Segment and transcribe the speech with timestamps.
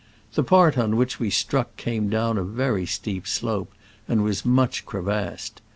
[0.33, 3.71] The part on which we struck came down a very steep slope,
[4.07, 5.61] and was much crevassed.